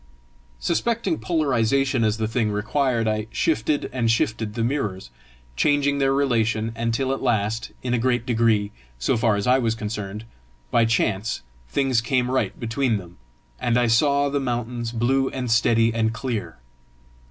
Suspecting 0.59 1.19
polarisation 1.19 2.03
as 2.03 2.17
the 2.17 2.27
thing 2.27 2.51
required, 2.51 3.07
I 3.07 3.27
shifted 3.29 3.87
and 3.93 4.09
shifted 4.09 4.55
the 4.55 4.63
mirrors, 4.63 5.11
changing 5.55 5.99
their 5.99 6.11
relation, 6.11 6.71
until 6.75 7.13
at 7.13 7.21
last, 7.21 7.71
in 7.83 7.93
a 7.93 7.99
great 7.99 8.25
degree, 8.25 8.71
so 8.97 9.15
far 9.15 9.35
as 9.35 9.45
I 9.45 9.59
was 9.59 9.75
concerned, 9.75 10.25
by 10.71 10.85
chance, 10.85 11.43
things 11.69 12.01
came 12.01 12.31
right 12.31 12.59
between 12.59 12.97
them, 12.97 13.17
and 13.59 13.77
I 13.77 13.85
saw 13.85 14.27
the 14.27 14.39
mountains 14.39 14.91
blue 14.91 15.29
and 15.29 15.51
steady 15.51 15.93
and 15.93 16.11
clear. 16.11 16.57